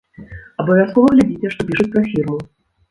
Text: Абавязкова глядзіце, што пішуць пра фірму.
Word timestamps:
Абавязкова 0.63 1.07
глядзіце, 1.13 1.47
што 1.57 1.61
пішуць 1.69 1.91
пра 1.95 2.07
фірму. 2.11 2.45